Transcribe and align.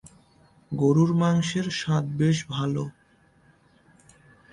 গরুর 0.71 1.11
মাংসের 1.13 1.67
স্বাদ 1.71 2.05
বেশ 2.19 2.37
ভালো। 2.49 2.83